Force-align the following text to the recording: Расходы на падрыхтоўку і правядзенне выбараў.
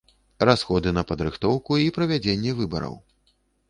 Расходы 0.49 0.93
на 0.99 1.03
падрыхтоўку 1.13 1.81
і 1.85 1.87
правядзенне 2.01 2.59
выбараў. 2.65 3.03